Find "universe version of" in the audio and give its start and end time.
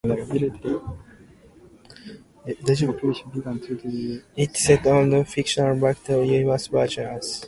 6.27-7.17